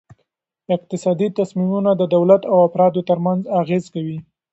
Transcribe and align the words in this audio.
اقتصادي 0.75 1.27
تصمیمونه 1.39 1.91
د 1.95 2.01
دولت 2.15 2.41
او 2.51 2.57
افرادو 2.67 3.01
ترمنځ 3.09 3.41
اغیز 3.61 3.83
کوي. 3.93 4.17